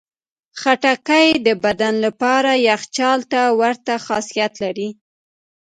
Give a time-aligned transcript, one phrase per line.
[0.59, 4.89] خټکی د بدن لپاره یخچال ته ورته خاصیت لري.